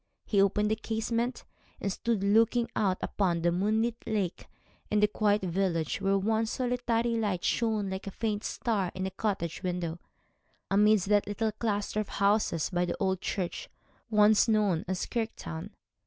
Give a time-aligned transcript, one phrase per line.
[0.25, 1.45] He opened the casement,
[1.79, 4.47] and stood looking out upon the moonlit lake
[4.89, 9.11] and the quiet village, where one solitary light shone like a faint star in a
[9.11, 9.99] cottage window,
[10.71, 13.69] amidst that little cluster of houses by the old church,
[14.09, 15.69] once known as Kirktown.